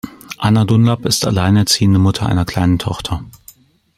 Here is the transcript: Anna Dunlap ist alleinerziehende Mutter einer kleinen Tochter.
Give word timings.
Anna 0.39 0.65
Dunlap 0.65 1.05
ist 1.05 1.27
alleinerziehende 1.27 1.99
Mutter 1.99 2.25
einer 2.25 2.43
kleinen 2.43 2.79
Tochter. 2.79 3.23